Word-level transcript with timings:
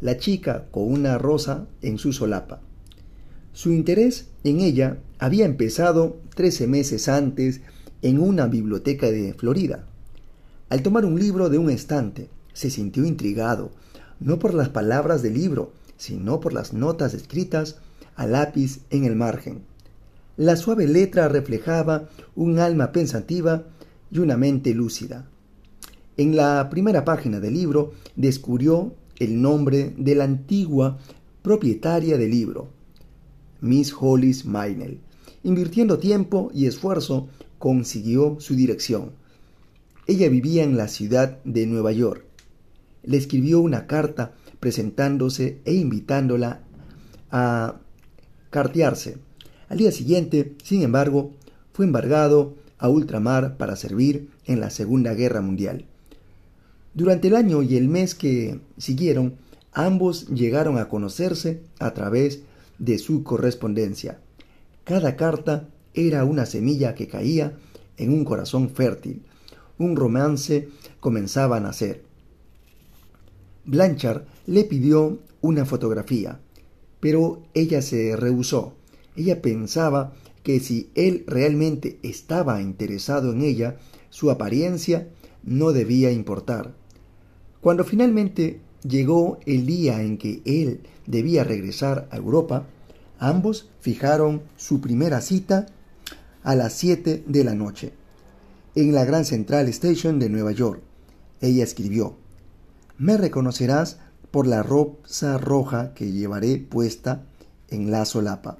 la 0.00 0.16
chica 0.18 0.66
con 0.70 0.90
una 0.90 1.18
rosa 1.18 1.66
en 1.82 1.98
su 1.98 2.12
solapa. 2.12 2.60
Su 3.52 3.72
interés 3.72 4.28
en 4.42 4.60
ella 4.60 4.98
había 5.18 5.44
empezado 5.44 6.20
trece 6.34 6.66
meses 6.66 7.08
antes 7.08 7.60
en 8.02 8.20
una 8.20 8.46
biblioteca 8.46 9.10
de 9.10 9.32
Florida. 9.34 9.86
Al 10.68 10.82
tomar 10.82 11.04
un 11.04 11.18
libro 11.18 11.48
de 11.48 11.58
un 11.58 11.70
estante, 11.70 12.28
se 12.52 12.70
sintió 12.70 13.04
intrigado, 13.04 13.70
no 14.20 14.38
por 14.38 14.54
las 14.54 14.68
palabras 14.68 15.22
del 15.22 15.34
libro, 15.34 15.72
sino 15.96 16.40
por 16.40 16.52
las 16.52 16.72
notas 16.72 17.14
escritas 17.14 17.76
a 18.16 18.26
lápiz 18.26 18.80
en 18.90 19.04
el 19.04 19.16
margen. 19.16 19.62
La 20.36 20.56
suave 20.56 20.88
letra 20.88 21.28
reflejaba 21.28 22.08
un 22.34 22.58
alma 22.58 22.90
pensativa 22.92 23.64
y 24.10 24.18
una 24.18 24.36
mente 24.36 24.74
lúcida. 24.74 25.26
En 26.16 26.36
la 26.36 26.68
primera 26.70 27.04
página 27.04 27.40
del 27.40 27.54
libro 27.54 27.92
descubrió 28.16 28.94
el 29.18 29.40
nombre 29.40 29.94
de 29.96 30.14
la 30.14 30.24
antigua 30.24 30.98
propietaria 31.42 32.16
del 32.16 32.30
libro, 32.30 32.70
Miss 33.60 33.94
Hollis 33.98 34.44
Minell. 34.44 35.00
Invirtiendo 35.42 35.98
tiempo 35.98 36.50
y 36.54 36.66
esfuerzo, 36.66 37.28
consiguió 37.58 38.36
su 38.40 38.54
dirección. 38.54 39.12
Ella 40.06 40.28
vivía 40.28 40.64
en 40.64 40.76
la 40.76 40.88
ciudad 40.88 41.42
de 41.44 41.66
Nueva 41.66 41.92
York. 41.92 42.24
Le 43.02 43.16
escribió 43.16 43.60
una 43.60 43.86
carta 43.86 44.34
presentándose 44.60 45.60
e 45.64 45.74
invitándola 45.74 46.62
a 47.30 47.80
cartearse. 48.50 49.18
Al 49.68 49.78
día 49.78 49.92
siguiente, 49.92 50.54
sin 50.62 50.82
embargo, 50.82 51.32
fue 51.72 51.84
embargado 51.84 52.54
a 52.78 52.88
ultramar 52.88 53.56
para 53.56 53.76
servir 53.76 54.30
en 54.46 54.60
la 54.60 54.70
Segunda 54.70 55.14
Guerra 55.14 55.40
Mundial. 55.40 55.86
Durante 56.94 57.26
el 57.26 57.34
año 57.34 57.62
y 57.62 57.76
el 57.76 57.88
mes 57.88 58.14
que 58.14 58.60
siguieron, 58.78 59.34
ambos 59.72 60.28
llegaron 60.28 60.78
a 60.78 60.88
conocerse 60.88 61.60
a 61.80 61.92
través 61.92 62.42
de 62.78 62.98
su 62.98 63.24
correspondencia. 63.24 64.20
Cada 64.84 65.16
carta 65.16 65.68
era 65.92 66.24
una 66.24 66.46
semilla 66.46 66.94
que 66.94 67.08
caía 67.08 67.54
en 67.96 68.12
un 68.12 68.24
corazón 68.24 68.70
fértil. 68.70 69.22
Un 69.76 69.96
romance 69.96 70.68
comenzaba 71.00 71.56
a 71.56 71.60
nacer. 71.60 72.04
Blanchard 73.64 74.22
le 74.46 74.62
pidió 74.62 75.18
una 75.40 75.64
fotografía, 75.64 76.38
pero 77.00 77.42
ella 77.54 77.82
se 77.82 78.14
rehusó. 78.14 78.74
Ella 79.16 79.42
pensaba 79.42 80.12
que 80.44 80.60
si 80.60 80.90
él 80.94 81.24
realmente 81.26 81.98
estaba 82.04 82.62
interesado 82.62 83.32
en 83.32 83.42
ella, 83.42 83.78
su 84.10 84.30
apariencia 84.30 85.08
no 85.42 85.72
debía 85.72 86.12
importar. 86.12 86.83
Cuando 87.64 87.82
finalmente 87.82 88.60
llegó 88.86 89.38
el 89.46 89.64
día 89.64 90.02
en 90.02 90.18
que 90.18 90.42
él 90.44 90.80
debía 91.06 91.44
regresar 91.44 92.06
a 92.10 92.18
Europa, 92.18 92.66
ambos 93.18 93.70
fijaron 93.80 94.42
su 94.58 94.82
primera 94.82 95.22
cita 95.22 95.64
a 96.42 96.54
las 96.56 96.74
siete 96.74 97.24
de 97.26 97.42
la 97.42 97.54
noche, 97.54 97.94
en 98.74 98.92
la 98.92 99.06
Gran 99.06 99.24
Central 99.24 99.66
Station 99.68 100.18
de 100.18 100.28
Nueva 100.28 100.52
York. 100.52 100.82
Ella 101.40 101.64
escribió, 101.64 102.18
Me 102.98 103.16
reconocerás 103.16 103.96
por 104.30 104.46
la 104.46 104.62
rosa 104.62 105.38
roja 105.38 105.94
que 105.94 106.12
llevaré 106.12 106.58
puesta 106.58 107.22
en 107.70 107.90
la 107.90 108.04
solapa. 108.04 108.58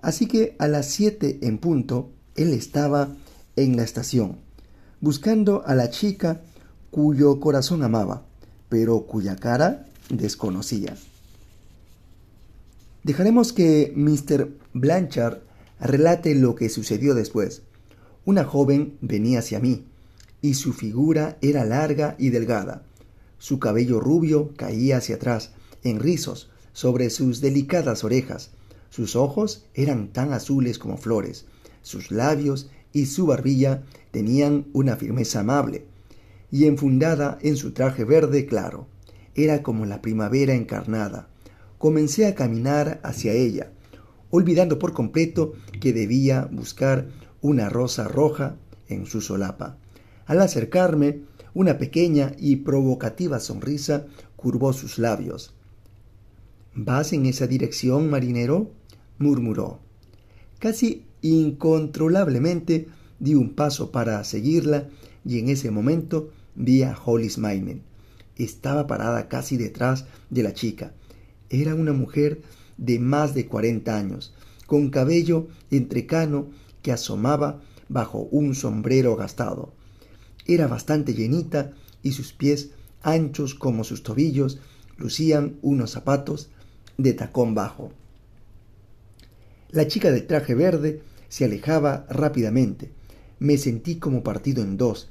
Así 0.00 0.26
que 0.26 0.56
a 0.58 0.66
las 0.66 0.86
siete 0.86 1.38
en 1.42 1.58
punto, 1.58 2.10
él 2.34 2.54
estaba 2.54 3.14
en 3.54 3.76
la 3.76 3.84
estación, 3.84 4.38
buscando 5.00 5.62
a 5.64 5.76
la 5.76 5.90
chica 5.90 6.40
cuyo 6.90 7.40
corazón 7.40 7.82
amaba, 7.82 8.24
pero 8.68 9.02
cuya 9.02 9.36
cara 9.36 9.86
desconocía. 10.08 10.96
Dejaremos 13.02 13.52
que 13.52 13.92
Mr. 13.96 14.50
Blanchard 14.74 15.38
relate 15.80 16.34
lo 16.34 16.54
que 16.54 16.68
sucedió 16.68 17.14
después. 17.14 17.62
Una 18.24 18.44
joven 18.44 18.98
venía 19.00 19.38
hacia 19.38 19.60
mí, 19.60 19.84
y 20.42 20.54
su 20.54 20.72
figura 20.72 21.38
era 21.40 21.64
larga 21.64 22.16
y 22.18 22.30
delgada. 22.30 22.82
Su 23.38 23.58
cabello 23.58 24.00
rubio 24.00 24.50
caía 24.56 24.98
hacia 24.98 25.16
atrás, 25.16 25.52
en 25.82 26.00
rizos, 26.00 26.50
sobre 26.72 27.10
sus 27.10 27.40
delicadas 27.40 28.04
orejas. 28.04 28.50
Sus 28.90 29.16
ojos 29.16 29.64
eran 29.74 30.08
tan 30.08 30.32
azules 30.32 30.78
como 30.78 30.98
flores. 30.98 31.46
Sus 31.82 32.10
labios 32.10 32.68
y 32.92 33.06
su 33.06 33.26
barbilla 33.26 33.82
tenían 34.10 34.66
una 34.72 34.96
firmeza 34.96 35.40
amable, 35.40 35.86
y 36.50 36.66
enfundada 36.66 37.38
en 37.42 37.56
su 37.56 37.72
traje 37.72 38.04
verde 38.04 38.46
claro. 38.46 38.86
Era 39.34 39.62
como 39.62 39.86
la 39.86 40.02
primavera 40.02 40.54
encarnada, 40.54 41.28
comencé 41.78 42.26
a 42.26 42.34
caminar 42.34 43.00
hacia 43.02 43.32
ella, 43.32 43.72
olvidando 44.30 44.78
por 44.78 44.92
completo 44.92 45.54
que 45.80 45.92
debía 45.92 46.48
buscar 46.50 47.08
una 47.40 47.68
rosa 47.68 48.08
roja 48.08 48.56
en 48.88 49.06
su 49.06 49.20
solapa. 49.20 49.78
Al 50.26 50.40
acercarme, 50.40 51.22
una 51.54 51.78
pequeña 51.78 52.32
y 52.38 52.56
provocativa 52.56 53.40
sonrisa 53.40 54.06
curvó 54.36 54.72
sus 54.72 54.98
labios. 54.98 55.54
¿Vas 56.74 57.12
en 57.12 57.26
esa 57.26 57.46
dirección, 57.46 58.10
marinero? 58.10 58.70
murmuró. 59.18 59.80
Casi 60.58 61.04
incontrolablemente 61.22 62.88
di 63.18 63.34
un 63.34 63.54
paso 63.54 63.90
para 63.90 64.22
seguirla 64.24 64.88
y 65.24 65.38
en 65.38 65.48
ese 65.48 65.70
momento 65.70 66.30
vi 66.54 66.82
a. 66.82 66.96
Estaba 68.36 68.86
parada 68.86 69.28
casi 69.28 69.56
detrás 69.56 70.06
de 70.30 70.42
la 70.42 70.54
chica, 70.54 70.92
era 71.50 71.74
una 71.74 71.92
mujer 71.92 72.42
de 72.78 73.00
más 73.00 73.34
de 73.34 73.46
cuarenta 73.46 73.98
años, 73.98 74.32
con 74.66 74.90
cabello 74.90 75.48
entrecano 75.70 76.48
que 76.80 76.92
asomaba 76.92 77.60
bajo 77.88 78.28
un 78.30 78.54
sombrero 78.54 79.16
gastado. 79.16 79.72
Era 80.46 80.68
bastante 80.68 81.12
llenita 81.12 81.72
y 82.02 82.12
sus 82.12 82.32
pies, 82.32 82.70
anchos 83.02 83.54
como 83.54 83.82
sus 83.82 84.02
tobillos, 84.04 84.60
lucían 84.96 85.56
unos 85.60 85.90
zapatos 85.90 86.50
de 86.96 87.14
tacón 87.14 87.54
bajo. 87.54 87.92
La 89.70 89.88
chica 89.88 90.10
del 90.12 90.26
traje 90.26 90.54
verde 90.54 91.02
se 91.28 91.44
alejaba 91.44 92.06
rápidamente. 92.08 92.90
Me 93.38 93.58
sentí 93.58 93.96
como 93.96 94.22
partido 94.22 94.62
en 94.62 94.76
dos. 94.76 95.10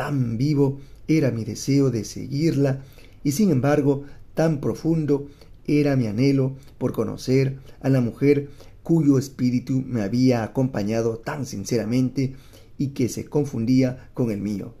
Tan 0.00 0.38
vivo 0.38 0.80
era 1.08 1.30
mi 1.30 1.44
deseo 1.44 1.90
de 1.90 2.04
seguirla 2.04 2.82
y 3.22 3.32
sin 3.32 3.50
embargo 3.50 4.04
tan 4.32 4.62
profundo 4.62 5.28
era 5.66 5.94
mi 5.94 6.06
anhelo 6.06 6.56
por 6.78 6.94
conocer 6.94 7.58
a 7.82 7.90
la 7.90 8.00
mujer 8.00 8.48
cuyo 8.82 9.18
espíritu 9.18 9.84
me 9.86 10.00
había 10.00 10.42
acompañado 10.42 11.18
tan 11.18 11.44
sinceramente 11.44 12.32
y 12.78 12.88
que 12.92 13.10
se 13.10 13.26
confundía 13.26 14.08
con 14.14 14.30
el 14.30 14.40
mío. 14.40 14.72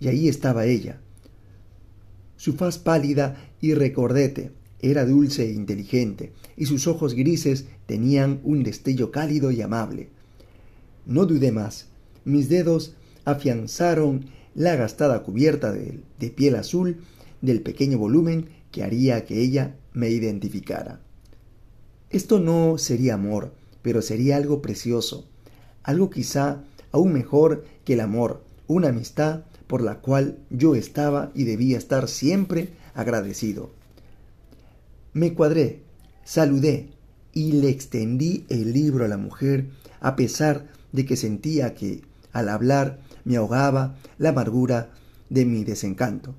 Y 0.00 0.08
ahí 0.08 0.26
estaba 0.26 0.66
ella. 0.66 0.98
Su 2.36 2.54
faz 2.54 2.78
pálida 2.78 3.36
y 3.60 3.74
recordete 3.74 4.50
era 4.80 5.06
dulce 5.06 5.44
e 5.44 5.52
inteligente, 5.52 6.32
y 6.56 6.66
sus 6.66 6.88
ojos 6.88 7.14
grises 7.14 7.66
tenían 7.86 8.40
un 8.42 8.64
destello 8.64 9.12
cálido 9.12 9.52
y 9.52 9.62
amable. 9.62 10.08
No 11.06 11.26
dudé 11.26 11.52
más. 11.52 11.86
Mis 12.24 12.48
dedos 12.48 12.96
afianzaron 13.24 14.26
la 14.54 14.76
gastada 14.76 15.22
cubierta 15.22 15.72
de, 15.72 16.30
piel 16.30 16.56
azul 16.56 16.98
del 17.40 17.62
pequeño 17.62 17.98
volumen 17.98 18.48
que 18.70 18.82
haría 18.82 19.24
que 19.24 19.40
ella 19.40 19.76
me 19.92 20.10
identificara. 20.10 21.00
Esto 22.10 22.40
no 22.40 22.78
sería 22.78 23.14
amor, 23.14 23.52
pero 23.82 24.02
sería 24.02 24.36
algo 24.36 24.60
precioso, 24.60 25.28
algo 25.82 26.10
quizá 26.10 26.64
aún 26.92 27.12
mejor 27.12 27.64
que 27.84 27.94
el 27.94 28.00
amor, 28.00 28.42
una 28.66 28.88
amistad 28.88 29.42
por 29.66 29.82
la 29.82 30.00
cual 30.00 30.38
yo 30.50 30.74
estaba 30.74 31.30
y 31.34 31.44
debía 31.44 31.78
estar 31.78 32.08
siempre 32.08 32.70
agradecido. 32.94 33.70
Me 35.12 35.34
cuadré, 35.34 35.82
saludé 36.24 36.88
y 37.32 37.52
le 37.52 37.68
extendí 37.68 38.44
el 38.48 38.72
libro 38.72 39.04
a 39.04 39.08
la 39.08 39.16
mujer, 39.16 39.68
a 40.00 40.16
pesar 40.16 40.66
de 40.92 41.04
que 41.04 41.16
sentía 41.16 41.74
que, 41.74 42.02
al 42.32 42.48
hablar, 42.48 42.98
me 43.24 43.36
ahogaba 43.36 43.96
la 44.18 44.30
amargura 44.30 44.90
de 45.28 45.44
mi 45.44 45.64
desencanto. 45.64 46.34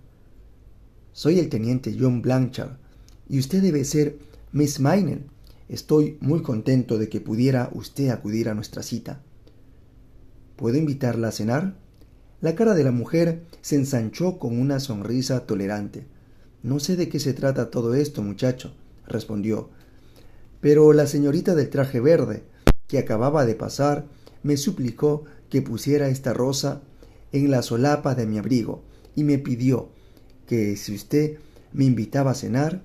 Soy 1.13 1.39
el 1.39 1.49
teniente 1.49 1.95
John 1.99 2.21
Blanchard 2.21 2.77
y 3.27 3.39
usted 3.39 3.61
debe 3.61 3.83
ser 3.85 4.19
Miss 4.51 4.79
Minor. 4.79 5.19
Estoy 5.69 6.17
muy 6.19 6.41
contento 6.41 6.97
de 6.97 7.09
que 7.09 7.21
pudiera 7.21 7.69
usted 7.73 8.09
acudir 8.09 8.49
a 8.49 8.53
nuestra 8.53 8.83
cita. 8.83 9.21
¿Puedo 10.55 10.77
invitarla 10.77 11.29
a 11.29 11.31
cenar? 11.31 11.75
La 12.41 12.55
cara 12.55 12.73
de 12.73 12.83
la 12.83 12.91
mujer 12.91 13.43
se 13.61 13.75
ensanchó 13.75 14.39
con 14.39 14.59
una 14.59 14.79
sonrisa 14.79 15.45
tolerante. 15.45 16.05
No 16.63 16.79
sé 16.79 16.95
de 16.95 17.07
qué 17.07 17.19
se 17.19 17.33
trata 17.33 17.69
todo 17.69 17.93
esto, 17.93 18.21
muchacho, 18.21 18.73
respondió. 19.07 19.69
Pero 20.59 20.93
la 20.93 21.07
señorita 21.07 21.55
del 21.55 21.69
traje 21.69 21.99
verde, 21.99 22.43
que 22.87 22.99
acababa 22.99 23.45
de 23.45 23.55
pasar, 23.55 24.05
me 24.43 24.57
suplicó 24.57 25.25
que 25.49 25.61
pusiera 25.61 26.09
esta 26.09 26.33
rosa 26.33 26.81
en 27.31 27.51
la 27.51 27.61
solapa 27.61 28.15
de 28.15 28.25
mi 28.25 28.38
abrigo 28.38 28.83
y 29.15 29.23
me 29.23 29.38
pidió 29.38 29.89
que 30.47 30.75
si 30.75 30.95
usted 30.95 31.38
me 31.73 31.85
invitaba 31.85 32.31
a 32.31 32.35
cenar, 32.35 32.81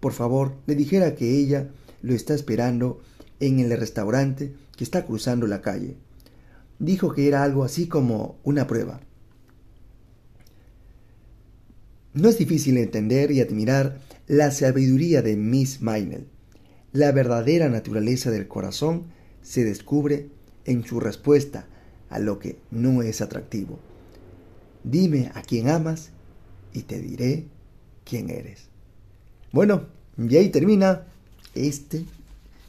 por 0.00 0.12
favor 0.12 0.54
le 0.66 0.74
dijera 0.74 1.14
que 1.14 1.38
ella 1.38 1.70
lo 2.02 2.14
está 2.14 2.34
esperando 2.34 3.00
en 3.40 3.60
el 3.60 3.76
restaurante 3.76 4.54
que 4.76 4.84
está 4.84 5.04
cruzando 5.04 5.46
la 5.46 5.62
calle. 5.62 5.96
Dijo 6.78 7.12
que 7.12 7.26
era 7.28 7.42
algo 7.42 7.64
así 7.64 7.86
como 7.86 8.38
una 8.44 8.66
prueba. 8.66 9.00
No 12.12 12.28
es 12.28 12.38
difícil 12.38 12.78
entender 12.78 13.30
y 13.30 13.40
admirar 13.40 14.00
la 14.26 14.50
sabiduría 14.50 15.22
de 15.22 15.36
Miss 15.36 15.82
Minel. 15.82 16.28
La 16.92 17.12
verdadera 17.12 17.68
naturaleza 17.68 18.30
del 18.30 18.48
corazón 18.48 19.04
se 19.42 19.64
descubre 19.64 20.30
en 20.66 20.84
su 20.84 21.00
respuesta 21.00 21.66
a 22.10 22.18
lo 22.18 22.38
que 22.38 22.58
no 22.70 23.02
es 23.02 23.20
atractivo. 23.20 23.78
Dime 24.84 25.32
a 25.34 25.42
quién 25.42 25.68
amas 25.68 26.10
y 26.72 26.82
te 26.82 27.00
diré 27.00 27.46
quién 28.04 28.30
eres. 28.30 28.68
Bueno, 29.52 29.86
y 30.18 30.36
ahí 30.36 30.50
termina 30.50 31.04
este 31.54 32.04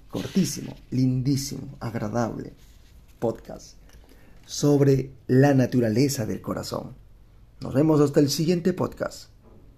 cortísimo, 0.10 0.76
lindísimo, 0.92 1.76
agradable 1.80 2.54
podcast 3.20 3.76
sobre 4.46 5.12
la 5.28 5.54
naturaleza 5.54 6.26
del 6.26 6.42
corazón. 6.42 6.96
Nos 7.60 7.74
vemos 7.74 8.00
hasta 8.00 8.20
el 8.20 8.30
siguiente 8.30 8.74
podcast. 8.74 9.30